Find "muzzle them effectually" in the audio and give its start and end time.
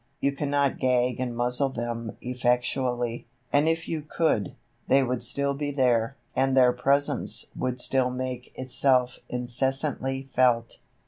1.37-3.27